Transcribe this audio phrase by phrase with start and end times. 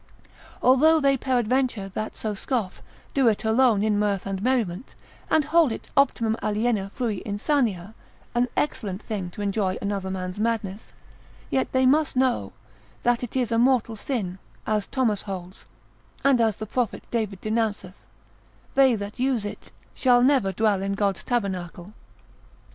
[0.63, 2.81] Although they peradventure that so scoff,
[3.13, 4.95] do it alone in mirth and merriment,
[5.29, 7.93] and hold it optimum aliena frui insania,
[8.33, 10.93] an excellent thing to enjoy another man's madness;
[11.51, 12.51] yet they must know,
[13.03, 15.65] that it is a mortal sin (as Thomas holds)
[16.25, 17.93] and as the prophet David denounceth,
[18.73, 21.93] they that use it, shall never dwell in God's tabernacle.